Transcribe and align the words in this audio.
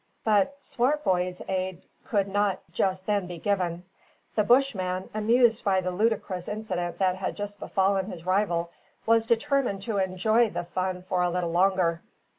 But 0.23 0.55
Swartboy's 0.63 1.43
aid 1.47 1.83
could 2.07 2.27
not 2.27 2.59
just 2.71 3.05
then 3.05 3.27
be 3.27 3.37
given. 3.37 3.85
The 4.33 4.43
Bushman, 4.43 5.11
amused 5.13 5.63
by 5.63 5.79
the 5.81 5.91
ludicrous 5.91 6.47
incident 6.47 6.97
that 6.97 7.17
had 7.17 7.35
befallen 7.59 8.07
his 8.07 8.25
rival, 8.25 8.71
was 9.05 9.27
determined 9.27 9.83
to 9.83 9.97
enjoy 9.99 10.49
the 10.49 10.63
fun 10.63 11.03
for 11.03 11.21
a 11.21 11.29
little 11.29 11.51
longer. 11.51 12.01